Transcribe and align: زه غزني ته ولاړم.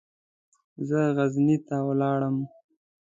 زه 0.87 0.99
غزني 1.17 1.57
ته 1.67 1.75
ولاړم. 1.87 2.37